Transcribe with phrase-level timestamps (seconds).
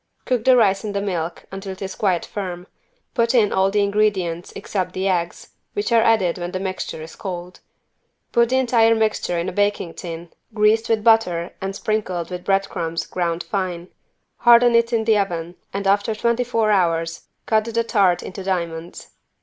[0.25, 2.65] Cook the rice in the milk until it is quite firm,
[3.13, 7.15] put in all the ingredients except the eggs, which are added when the mixture is
[7.15, 7.59] cold.
[8.31, 12.67] Put the entire mixture in a baking tin greased with butter and sprinkled with bread
[12.67, 13.89] crumbs ground fine,
[14.37, 19.11] harden in the oven and after 24 hours cut the tart into diamonds.